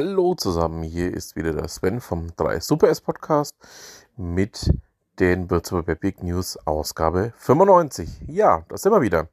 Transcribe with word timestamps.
Hallo 0.00 0.36
zusammen, 0.36 0.84
hier 0.84 1.12
ist 1.12 1.34
wieder 1.34 1.52
der 1.52 1.66
Sven 1.66 2.00
vom 2.00 2.28
3 2.36 2.60
Super 2.60 2.88
S 2.88 3.00
Podcast 3.00 3.56
mit 4.16 4.72
den 5.18 5.50
Würzburger 5.50 5.96
Big 5.96 6.22
News 6.22 6.56
Ausgabe 6.68 7.32
95. 7.38 8.08
Ja, 8.28 8.64
das 8.68 8.82
sind 8.82 8.92
wir 8.92 9.00
wieder. 9.00 9.26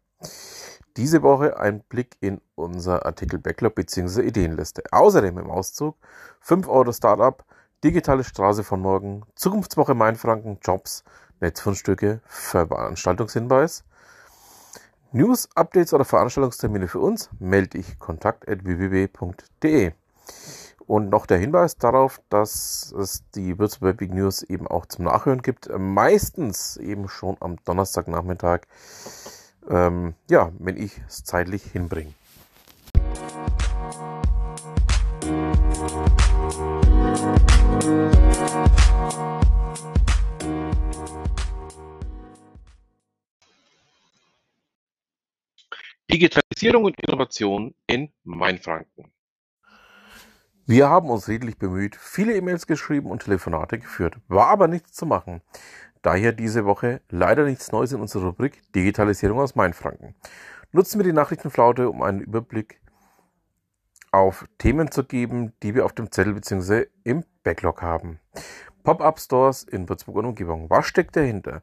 Diese 0.97 1.21
Woche 1.21 1.59
ein 1.59 1.81
Blick 1.81 2.17
in 2.19 2.41
unser 2.55 3.05
Artikel 3.05 3.37
Backlog 3.37 3.75
bzw. 3.75 4.23
Ideenliste. 4.23 4.81
Außerdem 4.89 5.37
im 5.37 5.51
Auszug 5.51 5.97
5 6.39 6.67
Euro 6.67 6.91
Startup, 6.91 7.45
digitale 7.83 8.23
Straße 8.23 8.63
von 8.63 8.81
morgen, 8.81 9.21
Zukunftswoche 9.35 9.93
Mainfranken, 9.93 10.57
Jobs, 10.63 11.03
Netzfundstücke, 11.41 12.21
Veranstaltungshinweis. 12.25 13.83
News, 15.11 15.47
Updates 15.53 15.93
oder 15.93 16.05
Veranstaltungstermine 16.05 16.87
für 16.87 17.01
uns 17.01 17.29
melde 17.37 17.77
ich 17.77 17.99
kontakt.www.de. 17.99 19.93
Und 20.87 21.09
noch 21.09 21.25
der 21.25 21.39
Hinweis 21.39 21.77
darauf, 21.77 22.21
dass 22.29 22.93
es 22.97 23.27
die 23.31 23.57
Würzburg 23.57 23.97
Big 23.97 24.13
News 24.13 24.43
eben 24.43 24.67
auch 24.67 24.85
zum 24.85 25.05
Nachhören 25.05 25.41
gibt. 25.41 25.67
Meistens 25.75 26.77
eben 26.77 27.09
schon 27.09 27.37
am 27.39 27.57
Donnerstagnachmittag, 27.65 28.61
ähm, 29.67 30.13
ja, 30.29 30.51
wenn 30.59 30.77
ich 30.77 31.01
es 31.07 31.23
zeitlich 31.23 31.63
hinbringe. 31.63 32.13
Digitalisierung 46.11 46.85
und 46.85 46.95
Innovation 47.01 47.73
in 47.87 48.13
Mainfranken. 48.23 49.11
Wir 50.67 50.89
haben 50.89 51.11
uns 51.11 51.27
redlich 51.27 51.59
bemüht, 51.59 51.95
viele 51.95 52.35
E-Mails 52.35 52.65
geschrieben 52.65 53.11
und 53.11 53.23
Telefonate 53.23 53.77
geführt, 53.77 54.15
war 54.27 54.47
aber 54.47 54.67
nichts 54.67 54.93
zu 54.93 55.05
machen. 55.05 55.41
Daher 56.01 56.31
diese 56.31 56.65
Woche 56.65 57.01
leider 57.07 57.45
nichts 57.45 57.71
Neues 57.71 57.91
in 57.91 58.01
unserer 58.01 58.25
Rubrik 58.25 58.63
Digitalisierung 58.73 59.39
aus 59.39 59.53
Mainfranken. 59.53 60.15
Nutzen 60.71 60.97
wir 60.97 61.03
die 61.03 61.13
Nachrichtenflaute, 61.13 61.87
um 61.87 62.01
einen 62.01 62.19
Überblick 62.19 62.81
auf 64.11 64.45
Themen 64.57 64.89
zu 64.89 65.03
geben, 65.03 65.53
die 65.61 65.75
wir 65.75 65.85
auf 65.85 65.93
dem 65.93 66.11
Zettel 66.11 66.33
bzw. 66.33 66.87
im 67.03 67.23
Backlog 67.43 67.83
haben. 67.83 68.19
Pop-up-Stores 68.83 69.65
in 69.65 69.87
Würzburg 69.87 70.15
und 70.15 70.25
Umgebung. 70.25 70.71
Was 70.71 70.87
steckt 70.87 71.15
dahinter? 71.15 71.61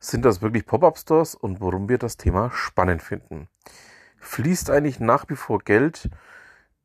Sind 0.00 0.24
das 0.24 0.42
wirklich 0.42 0.66
Pop-up-Stores 0.66 1.36
und 1.36 1.60
warum 1.60 1.88
wir 1.88 1.98
das 1.98 2.16
Thema 2.16 2.50
spannend 2.50 3.00
finden? 3.00 3.46
Fließt 4.18 4.70
eigentlich 4.70 4.98
nach 4.98 5.28
wie 5.28 5.36
vor 5.36 5.60
Geld 5.60 6.10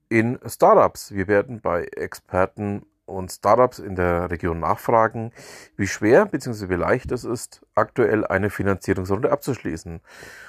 in 0.10 0.40
Startups. 0.46 1.14
Wir 1.14 1.28
werden 1.28 1.62
bei 1.62 1.84
Experten 1.84 2.84
und 3.06 3.32
Startups 3.32 3.80
in 3.80 3.96
der 3.96 4.30
Region 4.30 4.60
nachfragen, 4.60 5.32
wie 5.76 5.88
schwer 5.88 6.26
bzw. 6.26 6.70
wie 6.70 6.76
leicht 6.76 7.12
es 7.12 7.24
ist, 7.24 7.66
aktuell 7.76 8.26
eine 8.26 8.50
Finanzierungsrunde 8.50 9.32
abzuschließen 9.32 10.00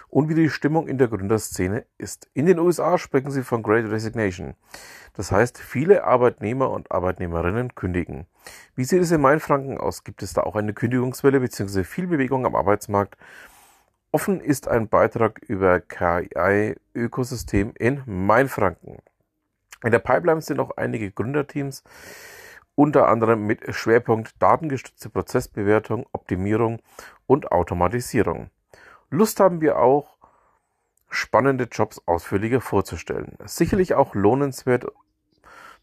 und 0.08 0.28
wie 0.28 0.34
die 0.34 0.50
Stimmung 0.50 0.86
in 0.88 0.98
der 0.98 1.08
Gründerszene 1.08 1.84
ist. 1.98 2.28
In 2.34 2.46
den 2.46 2.58
USA 2.58 2.98
sprechen 2.98 3.30
sie 3.30 3.42
von 3.42 3.62
Great 3.62 3.90
Resignation. 3.90 4.54
Das 5.14 5.32
heißt, 5.32 5.58
viele 5.58 6.04
Arbeitnehmer 6.04 6.70
und 6.70 6.90
Arbeitnehmerinnen 6.92 7.74
kündigen. 7.74 8.26
Wie 8.74 8.84
sieht 8.84 9.02
es 9.02 9.10
in 9.10 9.20
Mainfranken 9.20 9.78
aus? 9.78 10.04
Gibt 10.04 10.22
es 10.22 10.32
da 10.32 10.42
auch 10.42 10.56
eine 10.56 10.74
Kündigungswelle 10.74 11.40
bzw. 11.40 11.84
viel 11.84 12.06
Bewegung 12.06 12.46
am 12.46 12.54
Arbeitsmarkt? 12.54 13.16
Offen 14.12 14.40
ist 14.40 14.66
ein 14.66 14.88
Beitrag 14.88 15.40
über 15.46 15.80
KI-Ökosystem 15.80 17.72
in 17.78 18.02
Mainfranken. 18.06 18.98
In 19.82 19.92
der 19.92 19.98
Pipeline 19.98 20.42
sind 20.42 20.60
auch 20.60 20.76
einige 20.76 21.10
Gründerteams, 21.10 21.82
unter 22.74 23.08
anderem 23.08 23.46
mit 23.46 23.74
Schwerpunkt 23.74 24.34
datengestützte 24.40 25.10
Prozessbewertung, 25.10 26.06
Optimierung 26.12 26.80
und 27.26 27.52
Automatisierung. 27.52 28.50
Lust 29.10 29.40
haben 29.40 29.60
wir 29.60 29.78
auch, 29.78 30.16
spannende 31.10 31.64
Jobs 31.64 32.00
ausführlicher 32.06 32.60
vorzustellen. 32.60 33.36
Sicherlich 33.44 33.94
auch 33.94 34.14
lohnenswert 34.14 34.86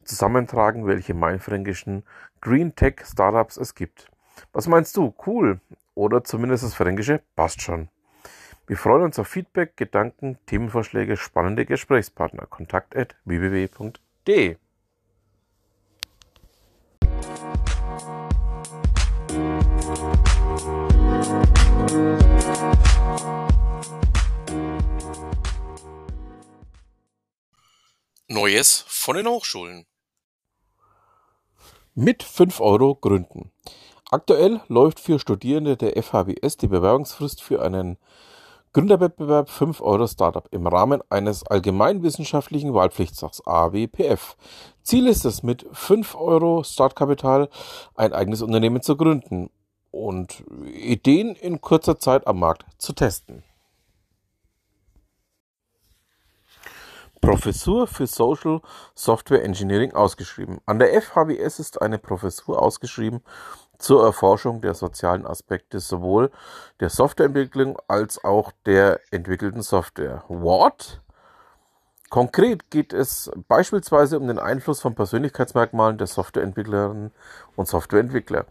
zusammentragen, 0.04 0.88
welche 0.88 1.14
mainfränkischen 1.14 2.04
Green 2.40 2.76
Tech 2.76 3.02
Startups 3.06 3.58
es 3.58 3.76
gibt. 3.76 4.10
Was 4.54 4.68
meinst 4.68 4.96
du? 4.96 5.14
Cool. 5.26 5.60
Oder 5.96 6.24
zumindest 6.24 6.64
das 6.64 6.74
Fränkische 6.74 7.22
passt 7.36 7.62
schon. 7.62 7.90
Wir 8.70 8.76
freuen 8.76 9.04
uns 9.04 9.18
auf 9.18 9.30
Feedback, 9.30 9.78
Gedanken, 9.78 10.38
Themenvorschläge, 10.46 11.16
spannende 11.16 11.66
Gesprächspartner. 11.66 12.48
Kontakt 12.48 12.98
at 12.98 13.16
www.de. 13.24 14.58
Neues 28.28 28.84
von 28.90 29.16
den 29.16 29.28
Hochschulen. 29.28 29.86
Mit 31.96 32.22
5 32.22 32.60
Euro 32.60 32.96
gründen. 32.96 33.54
Aktuell 34.12 34.60
läuft 34.68 35.00
für 35.00 35.20
Studierende 35.20 35.78
der 35.78 36.04
FHWS 36.04 36.58
die 36.58 36.68
Bewerbungsfrist 36.68 37.42
für 37.42 37.62
einen 37.62 37.98
Gründerwettbewerb 38.78 39.50
5 39.50 39.82
Euro 39.82 40.06
Startup 40.06 40.48
im 40.52 40.68
Rahmen 40.68 41.02
eines 41.10 41.42
allgemeinwissenschaftlichen 41.42 42.76
Wahlpflichtfachs 42.76 43.42
AWPF. 43.44 44.38
Ziel 44.84 45.08
ist 45.08 45.26
es, 45.26 45.42
mit 45.42 45.66
5 45.72 46.14
Euro 46.14 46.62
Startkapital 46.64 47.50
ein 47.96 48.14
eigenes 48.14 48.44
Unternehmen 48.44 48.84
zu 48.84 48.96
gründen 48.96 49.50
und 49.90 50.44
Ideen 50.72 51.34
in 51.34 51.60
kurzer 51.60 51.98
Zeit 51.98 52.28
am 52.28 52.38
Markt 52.38 52.68
zu 52.78 52.94
testen. 52.94 53.42
Professur 57.20 57.88
für 57.88 58.06
Social 58.06 58.62
Software 58.94 59.44
Engineering 59.44 59.94
ausgeschrieben. 59.94 60.60
An 60.68 60.78
der 60.78 61.02
FHWS 61.02 61.58
ist 61.58 61.82
eine 61.82 61.98
Professur 61.98 62.62
ausgeschrieben 62.62 63.22
zur 63.80 64.04
Erforschung 64.04 64.62
der 64.62 64.74
sozialen 64.74 65.26
Aspekte 65.26 65.80
sowohl 65.80 66.32
der 66.80 66.90
Softwareentwicklung 66.90 67.78
als 67.88 68.24
auch 68.24 68.52
der 68.66 69.00
entwickelten 69.12 69.62
Software. 69.62 70.24
What? 70.28 71.02
Konkret 72.10 72.72
geht 72.72 72.94
es 72.94 73.30
beispielsweise 73.48 74.18
um 74.18 74.28
den 74.28 74.40
Einfluss 74.40 74.80
von 74.80 74.96
Persönlichkeitsmerkmalen 74.96 75.98
der 75.98 76.08
Softwareentwicklerinnen 76.08 77.12
und 77.56 77.68
Softwareentwickler 77.68 78.46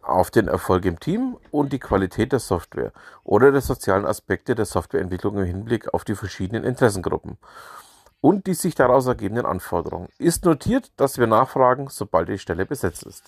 auf 0.00 0.30
den 0.30 0.48
Erfolg 0.48 0.84
im 0.84 0.98
Team 0.98 1.36
und 1.50 1.72
die 1.72 1.78
Qualität 1.78 2.32
der 2.32 2.38
Software 2.38 2.92
oder 3.22 3.52
der 3.52 3.60
sozialen 3.60 4.06
Aspekte 4.06 4.54
der 4.54 4.64
Softwareentwicklung 4.64 5.36
im 5.38 5.44
Hinblick 5.44 5.92
auf 5.92 6.04
die 6.04 6.14
verschiedenen 6.14 6.64
Interessengruppen 6.64 7.36
und 8.20 8.46
die 8.46 8.54
sich 8.54 8.74
daraus 8.74 9.06
ergebenden 9.06 9.46
Anforderungen. 9.46 10.08
Ist 10.18 10.44
notiert, 10.44 10.90
dass 10.96 11.18
wir 11.18 11.26
nachfragen, 11.26 11.88
sobald 11.90 12.28
die 12.28 12.38
Stelle 12.38 12.64
besetzt 12.66 13.02
ist. 13.02 13.24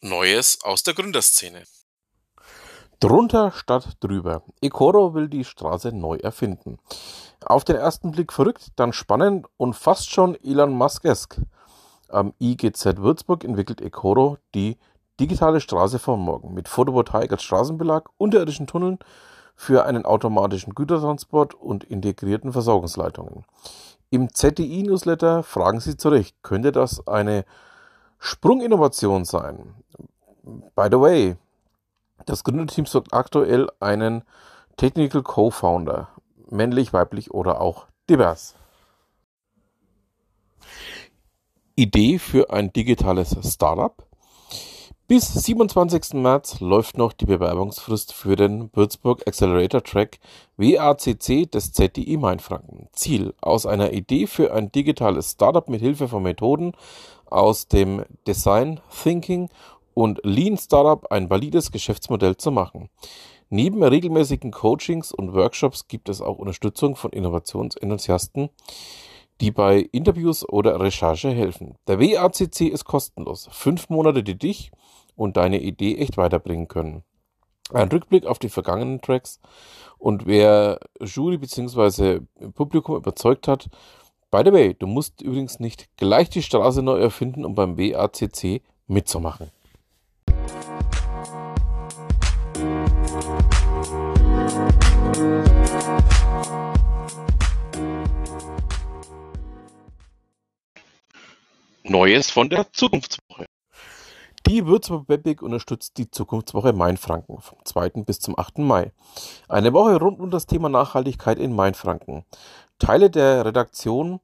Neues 0.00 0.58
aus 0.62 0.82
der 0.82 0.92
Gründerszene. 0.92 1.62
Drunter 3.00 3.52
statt 3.52 3.96
drüber. 4.00 4.42
Ecoro 4.60 5.14
will 5.14 5.28
die 5.28 5.44
Straße 5.44 5.92
neu 5.92 6.16
erfinden. 6.16 6.78
Auf 7.40 7.64
den 7.64 7.76
ersten 7.76 8.10
Blick 8.10 8.34
verrückt, 8.34 8.68
dann 8.76 8.92
spannend 8.92 9.46
und 9.56 9.74
fast 9.74 10.10
schon 10.10 10.34
Elon 10.44 10.74
Musk-esk. 10.74 11.40
Am 12.08 12.34
IGZ 12.38 12.98
Würzburg 12.98 13.44
entwickelt 13.44 13.80
Ecoro 13.80 14.36
die 14.54 14.76
digitale 15.18 15.62
Straße 15.62 15.98
von 15.98 16.20
morgen 16.20 16.52
mit 16.52 16.68
Photovoltaik 16.68 17.32
als 17.32 17.42
Straßenbelag, 17.42 18.10
unterirdischen 18.18 18.66
Tunneln 18.66 18.98
für 19.54 19.84
einen 19.84 20.04
automatischen 20.04 20.74
Gütertransport 20.74 21.54
und 21.54 21.84
integrierten 21.84 22.52
Versorgungsleitungen. 22.52 23.44
Im 24.10 24.32
ZDI-Newsletter 24.32 25.42
fragen 25.42 25.80
Sie 25.80 25.96
zurecht, 25.96 26.36
könnte 26.42 26.72
das 26.72 27.06
eine 27.06 27.44
Sprunginnovation 28.18 29.24
sein? 29.24 29.74
By 30.42 30.88
the 30.90 31.00
way, 31.00 31.36
das 32.26 32.44
Gründerteam 32.44 32.86
sucht 32.86 33.12
aktuell 33.12 33.68
einen 33.80 34.22
Technical 34.76 35.22
Co-Founder, 35.22 36.08
männlich, 36.50 36.92
weiblich 36.92 37.32
oder 37.32 37.60
auch 37.60 37.86
divers. 38.08 38.54
Idee 41.76 42.18
für 42.18 42.50
ein 42.50 42.72
digitales 42.72 43.36
Startup? 43.42 44.03
Bis 45.06 45.34
27. 45.34 46.14
März 46.14 46.60
läuft 46.60 46.96
noch 46.96 47.12
die 47.12 47.26
Bewerbungsfrist 47.26 48.14
für 48.14 48.36
den 48.36 48.70
Würzburg 48.72 49.28
Accelerator 49.28 49.82
Track 49.82 50.18
WACC 50.56 51.50
des 51.50 51.74
ZDI 51.74 52.16
Mainfranken. 52.16 52.88
Ziel: 52.92 53.34
Aus 53.42 53.66
einer 53.66 53.92
Idee 53.92 54.26
für 54.26 54.54
ein 54.54 54.72
digitales 54.72 55.32
Startup 55.32 55.68
mit 55.68 55.82
Hilfe 55.82 56.08
von 56.08 56.22
Methoden 56.22 56.72
aus 57.26 57.68
dem 57.68 58.06
Design 58.26 58.80
Thinking 59.02 59.50
und 59.92 60.20
Lean 60.22 60.56
Startup 60.56 61.12
ein 61.12 61.28
valides 61.28 61.70
Geschäftsmodell 61.70 62.38
zu 62.38 62.50
machen. 62.50 62.88
Neben 63.50 63.82
regelmäßigen 63.82 64.52
Coachings 64.52 65.12
und 65.12 65.34
Workshops 65.34 65.86
gibt 65.86 66.08
es 66.08 66.22
auch 66.22 66.38
Unterstützung 66.38 66.96
von 66.96 67.12
Innovationsenthusiasten, 67.12 68.48
die 69.42 69.50
bei 69.50 69.80
Interviews 69.92 70.48
oder 70.48 70.80
Recherche 70.80 71.28
helfen. 71.28 71.74
Der 71.88 72.00
WACC 72.00 72.62
ist 72.62 72.86
kostenlos. 72.86 73.50
Fünf 73.52 73.90
Monate, 73.90 74.22
die 74.22 74.38
dich 74.38 74.72
und 75.16 75.36
deine 75.36 75.60
Idee 75.60 75.96
echt 75.96 76.16
weiterbringen 76.16 76.68
können. 76.68 77.02
Ein 77.72 77.88
Rückblick 77.88 78.26
auf 78.26 78.38
die 78.38 78.48
vergangenen 78.48 79.00
Tracks 79.00 79.40
und 79.98 80.26
wer 80.26 80.80
Jury 81.00 81.38
bzw. 81.38 82.20
Publikum 82.54 82.96
überzeugt 82.96 83.48
hat. 83.48 83.68
By 84.30 84.42
the 84.44 84.52
way, 84.52 84.74
du 84.74 84.86
musst 84.86 85.22
übrigens 85.22 85.60
nicht 85.60 85.88
gleich 85.96 86.28
die 86.28 86.42
Straße 86.42 86.82
neu 86.82 86.98
erfinden, 86.98 87.44
um 87.44 87.54
beim 87.54 87.78
WACC 87.78 88.62
mitzumachen. 88.86 89.50
Neues 101.84 102.30
von 102.30 102.48
der 102.48 102.72
Zukunftswoche. 102.72 103.46
Die 104.46 104.66
Würzburg 104.66 105.06
Beppig 105.06 105.40
unterstützt 105.40 105.96
die 105.96 106.10
Zukunftswoche 106.10 106.74
Mainfranken 106.74 107.40
vom 107.40 107.58
2. 107.64 108.02
bis 108.04 108.20
zum 108.20 108.38
8. 108.38 108.58
Mai. 108.58 108.92
Eine 109.48 109.72
Woche 109.72 109.98
rund 109.98 110.20
um 110.20 110.30
das 110.30 110.44
Thema 110.44 110.68
Nachhaltigkeit 110.68 111.38
in 111.38 111.54
Mainfranken. 111.54 112.26
Teile 112.78 113.08
der 113.08 113.46
Redaktion 113.46 114.20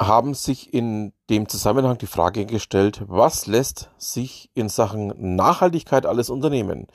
haben 0.00 0.34
sich 0.34 0.74
in 0.74 1.12
dem 1.30 1.48
Zusammenhang 1.48 1.98
die 1.98 2.06
Frage 2.06 2.44
gestellt, 2.44 3.02
was 3.06 3.46
lässt 3.46 3.90
sich 3.96 4.50
in 4.54 4.68
Sachen 4.68 5.36
Nachhaltigkeit 5.36 6.04
alles 6.04 6.28
unternehmen? 6.28 6.88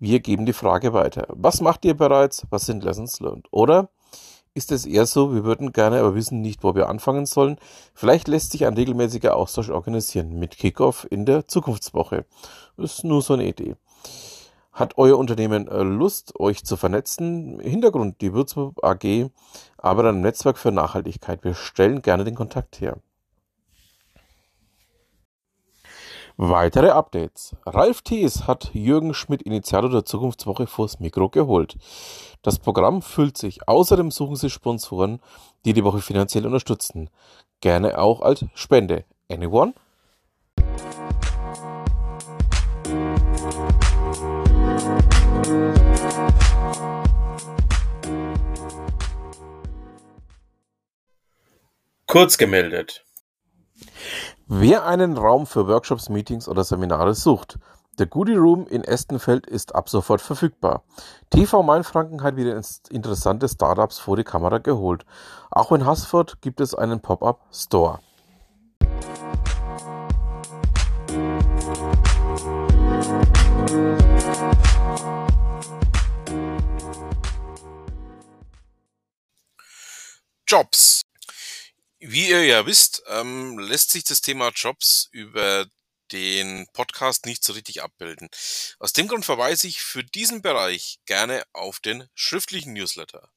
Wir 0.00 0.18
geben 0.18 0.44
die 0.44 0.52
Frage 0.52 0.92
weiter. 0.92 1.28
Was 1.28 1.60
macht 1.60 1.84
ihr 1.84 1.94
bereits? 1.96 2.48
Was 2.50 2.66
sind 2.66 2.82
Lessons 2.82 3.20
learned? 3.20 3.46
Oder 3.52 3.90
ist 4.60 4.72
es 4.72 4.84
eher 4.84 5.06
so, 5.06 5.34
wir 5.34 5.44
würden 5.44 5.72
gerne, 5.72 6.00
aber 6.00 6.14
wissen 6.14 6.42
nicht, 6.42 6.62
wo 6.62 6.74
wir 6.74 6.90
anfangen 6.90 7.24
sollen. 7.24 7.56
Vielleicht 7.94 8.28
lässt 8.28 8.52
sich 8.52 8.66
ein 8.66 8.74
regelmäßiger 8.74 9.34
Austausch 9.34 9.70
organisieren 9.70 10.38
mit 10.38 10.58
Kickoff 10.58 11.06
in 11.08 11.24
der 11.24 11.48
Zukunftswoche. 11.48 12.26
Ist 12.76 13.02
nur 13.02 13.22
so 13.22 13.32
eine 13.32 13.48
Idee. 13.48 13.76
Hat 14.70 14.98
euer 14.98 15.16
Unternehmen 15.16 15.66
äh, 15.66 15.82
Lust, 15.82 16.38
euch 16.38 16.62
zu 16.62 16.76
vernetzen? 16.76 17.58
Hintergrund, 17.60 18.20
die 18.20 18.34
Würzburg 18.34 18.84
AG 18.84 19.30
arbeitet 19.78 20.12
ein 20.12 20.20
Netzwerk 20.20 20.58
für 20.58 20.72
Nachhaltigkeit. 20.72 21.42
Wir 21.42 21.54
stellen 21.54 22.02
gerne 22.02 22.24
den 22.24 22.34
Kontakt 22.34 22.82
her. 22.82 22.98
Weitere 26.42 26.88
Updates. 26.92 27.54
Ralf 27.66 28.00
Thies 28.00 28.46
hat 28.46 28.70
Jürgen 28.72 29.12
Schmidt, 29.12 29.42
Initiator 29.42 29.90
der 29.90 30.06
Zukunftswoche, 30.06 30.66
vors 30.66 30.98
Mikro 30.98 31.28
geholt. 31.28 31.76
Das 32.40 32.58
Programm 32.58 33.02
füllt 33.02 33.36
sich. 33.36 33.68
Außerdem 33.68 34.10
suchen 34.10 34.36
sie 34.36 34.48
Sponsoren, 34.48 35.20
die 35.66 35.74
die 35.74 35.84
Woche 35.84 36.00
finanziell 36.00 36.46
unterstützen. 36.46 37.10
Gerne 37.60 37.98
auch 37.98 38.22
als 38.22 38.46
Spende. 38.54 39.04
Anyone? 39.30 39.74
Kurz 52.06 52.38
gemeldet. 52.38 53.04
Wer 54.52 54.84
einen 54.84 55.16
Raum 55.16 55.46
für 55.46 55.68
Workshops, 55.68 56.08
Meetings 56.08 56.48
oder 56.48 56.64
Seminare 56.64 57.14
sucht, 57.14 57.60
der 58.00 58.06
Goodie 58.06 58.34
Room 58.34 58.66
in 58.66 58.82
Estenfeld 58.82 59.46
ist 59.46 59.76
ab 59.76 59.88
sofort 59.88 60.20
verfügbar. 60.20 60.82
TV 61.30 61.62
Mainfranken 61.62 62.24
hat 62.24 62.34
wieder 62.34 62.60
interessante 62.90 63.48
Startups 63.48 64.00
vor 64.00 64.16
die 64.16 64.24
Kamera 64.24 64.58
geholt. 64.58 65.06
Auch 65.52 65.70
in 65.70 65.86
Haßfurt 65.86 66.42
gibt 66.42 66.60
es 66.60 66.74
einen 66.74 66.98
Pop-up 66.98 67.38
Store. 67.52 68.00
Jobs. 80.48 81.02
Wie 82.02 82.30
ihr 82.30 82.46
ja 82.46 82.64
wisst, 82.64 83.02
ähm, 83.08 83.58
lässt 83.58 83.90
sich 83.90 84.04
das 84.04 84.22
Thema 84.22 84.52
Jobs 84.54 85.10
über 85.12 85.66
den 86.12 86.66
Podcast 86.72 87.26
nicht 87.26 87.44
so 87.44 87.52
richtig 87.52 87.82
abbilden. 87.82 88.30
Aus 88.78 88.94
dem 88.94 89.06
Grund 89.06 89.26
verweise 89.26 89.66
ich 89.66 89.82
für 89.82 90.02
diesen 90.02 90.40
Bereich 90.40 91.00
gerne 91.04 91.42
auf 91.52 91.78
den 91.78 92.08
schriftlichen 92.14 92.72
Newsletter. 92.72 93.28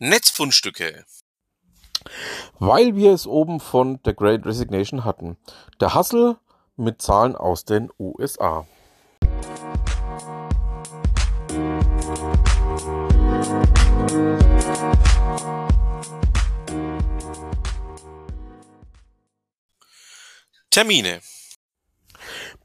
Netzfundstücke. 0.00 1.06
Weil 2.58 2.96
wir 2.96 3.12
es 3.12 3.28
oben 3.28 3.60
von 3.60 4.00
The 4.04 4.12
Great 4.12 4.44
Resignation 4.44 5.04
hatten. 5.04 5.36
Der 5.80 5.94
Hustle 5.94 6.40
mit 6.76 7.00
Zahlen 7.02 7.36
aus 7.36 7.64
den 7.64 7.90
USA. 7.98 8.66
Termine. 20.70 21.20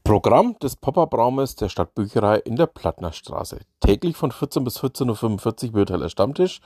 Programm 0.04 0.58
des 0.58 0.76
Pop-Up-Raumes 0.76 1.56
der 1.56 1.70
Stadtbücherei 1.70 2.36
in 2.38 2.56
der 2.56 2.66
Plattnerstraße. 2.66 3.60
Täglich 3.82 4.16
von 4.16 4.30
14 4.30 4.62
bis 4.62 4.78
14.45 4.78 5.68
Uhr 5.68 5.74
virtueller 5.74 6.08
Stammtisch. 6.08 6.60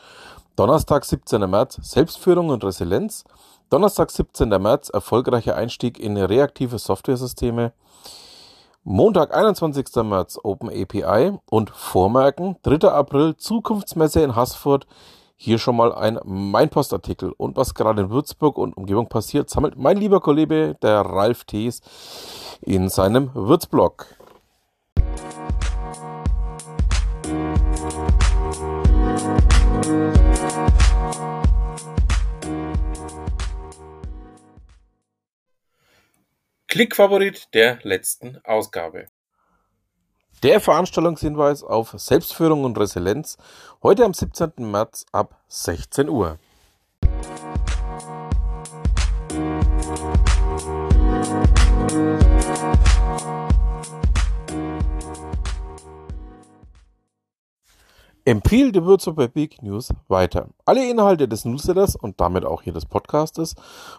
Donnerstag, 0.54 1.02
17. 1.02 1.48
März, 1.50 1.78
Selbstführung 1.80 2.50
und 2.50 2.62
Resilienz. 2.62 3.24
Donnerstag, 3.70 4.10
17. 4.10 4.50
März, 4.50 4.90
erfolgreicher 4.90 5.56
Einstieg 5.56 5.98
in 5.98 6.18
reaktive 6.18 6.78
Softwaresysteme. 6.78 7.72
Montag, 8.84 9.34
21. 9.34 9.86
März, 10.04 10.38
Open 10.42 10.68
API 10.68 11.38
und 11.48 11.70
Vormerken, 11.70 12.56
3. 12.62 12.90
April, 12.90 13.34
Zukunftsmesse 13.38 14.20
in 14.20 14.36
Haßfurt. 14.36 14.86
Hier 15.38 15.58
schon 15.58 15.76
mal 15.76 15.94
ein 15.94 16.20
Meinpostartikel. 16.22 17.32
Und 17.38 17.56
was 17.56 17.72
gerade 17.72 18.02
in 18.02 18.10
Würzburg 18.10 18.58
und 18.58 18.76
Umgebung 18.76 19.08
passiert, 19.08 19.48
sammelt 19.48 19.78
mein 19.78 19.96
lieber 19.96 20.20
Kollege, 20.20 20.76
der 20.82 21.00
Ralf 21.00 21.44
Thees, 21.44 21.80
in 22.60 22.90
seinem 22.90 23.30
Würzblog. 23.34 24.06
Klickfavorit 36.66 37.48
der 37.54 37.78
letzten 37.82 38.38
Ausgabe. 38.44 39.06
Der 40.42 40.60
Veranstaltungshinweis 40.60 41.62
auf 41.62 41.94
Selbstführung 41.96 42.64
und 42.64 42.76
Resilienz 42.76 43.38
heute 43.82 44.04
am 44.04 44.12
17. 44.12 44.54
März 44.58 45.06
ab 45.12 45.40
16 45.46 46.08
Uhr. 46.08 46.40
Empfehle 58.26 58.72
die 58.72 58.84
Würzburg 58.84 59.34
Big 59.34 59.62
News 59.62 59.94
weiter. 60.08 60.48
Alle 60.64 60.90
Inhalte 60.90 61.28
des 61.28 61.44
Newsletters 61.44 61.94
und 61.94 62.20
damit 62.20 62.44
auch 62.44 62.62
hier 62.62 62.72
des 62.72 62.84
Podcastes 62.84 63.54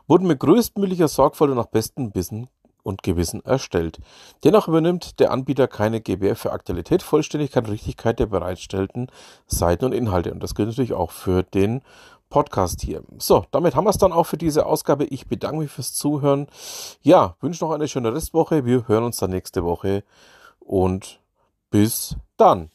wurden 0.05 0.27
mit 0.27 0.41
größtmöglicher 0.41 1.07
Sorgfalt 1.07 1.49
und 1.49 1.55
nach 1.55 1.67
bestem 1.67 2.13
Wissen 2.13 2.49
und 2.83 3.03
Gewissen 3.03 3.39
erstellt. 3.45 3.99
Dennoch 4.43 4.67
übernimmt 4.67 5.21
der 5.21 5.31
Anbieter 5.31 5.69
keine 5.69 6.01
GBR 6.01 6.35
für 6.35 6.51
Aktualität, 6.51 7.03
Vollständigkeit 7.03 7.63
und 7.63 7.71
Richtigkeit 7.71 8.19
der 8.19 8.25
bereitstellten 8.25 9.07
Seiten 9.45 9.85
und 9.85 9.93
Inhalte. 9.93 10.33
Und 10.33 10.43
das 10.43 10.55
gilt 10.55 10.67
natürlich 10.67 10.91
auch 10.91 11.11
für 11.11 11.43
den 11.43 11.81
Podcast 12.29 12.81
hier. 12.81 13.03
So, 13.19 13.45
damit 13.51 13.77
haben 13.77 13.85
wir 13.85 13.91
es 13.91 13.97
dann 13.97 14.11
auch 14.11 14.25
für 14.25 14.35
diese 14.35 14.65
Ausgabe. 14.65 15.05
Ich 15.05 15.27
bedanke 15.27 15.59
mich 15.59 15.71
fürs 15.71 15.93
Zuhören. 15.93 16.47
Ja, 17.01 17.37
wünsche 17.39 17.63
noch 17.63 17.71
eine 17.71 17.87
schöne 17.87 18.13
Restwoche. 18.13 18.65
Wir 18.65 18.89
hören 18.89 19.05
uns 19.05 19.15
dann 19.15 19.29
nächste 19.29 19.63
Woche 19.63 20.03
und 20.59 21.21
bis 21.69 22.17
dann. 22.35 22.71